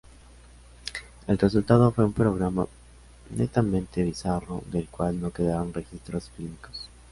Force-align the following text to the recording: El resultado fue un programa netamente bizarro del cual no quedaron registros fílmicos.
El 1.27 1.37
resultado 1.37 1.91
fue 1.91 2.05
un 2.05 2.13
programa 2.13 2.65
netamente 3.35 4.01
bizarro 4.01 4.63
del 4.71 4.87
cual 4.87 5.21
no 5.21 5.29
quedaron 5.29 5.71
registros 5.75 6.27
fílmicos. 6.31 6.89